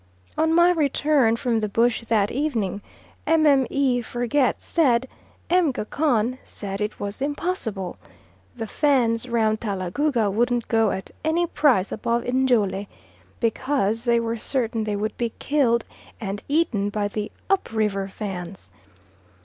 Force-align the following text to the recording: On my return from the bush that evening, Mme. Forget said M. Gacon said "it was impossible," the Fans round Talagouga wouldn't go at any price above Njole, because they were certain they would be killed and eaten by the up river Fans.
On 0.35 0.51
my 0.51 0.71
return 0.71 1.35
from 1.35 1.59
the 1.59 1.69
bush 1.69 2.03
that 2.07 2.31
evening, 2.31 2.81
Mme. 3.27 4.01
Forget 4.01 4.59
said 4.59 5.07
M. 5.47 5.71
Gacon 5.71 6.39
said 6.43 6.81
"it 6.81 6.99
was 6.99 7.21
impossible," 7.21 7.97
the 8.55 8.65
Fans 8.65 9.29
round 9.29 9.61
Talagouga 9.61 10.31
wouldn't 10.31 10.67
go 10.67 10.89
at 10.89 11.11
any 11.23 11.45
price 11.45 11.91
above 11.91 12.23
Njole, 12.23 12.87
because 13.39 14.03
they 14.03 14.19
were 14.19 14.39
certain 14.39 14.85
they 14.85 14.95
would 14.95 15.15
be 15.17 15.33
killed 15.37 15.85
and 16.19 16.41
eaten 16.47 16.89
by 16.89 17.07
the 17.07 17.31
up 17.47 17.71
river 17.71 18.07
Fans. 18.07 18.71